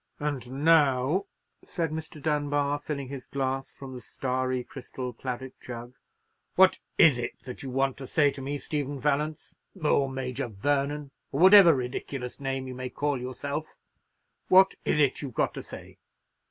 [0.19, 1.27] "And now,"
[1.63, 2.19] said Mr.
[2.19, 5.93] Dunbar, filling his glass from the starry crystal claret jug,
[6.55, 11.11] "what is it that you want to say to me, Stephen Vallance, or Major Vernon,
[11.31, 15.99] or whatever ridiculous name you may call yourself—what is it you've got to say?"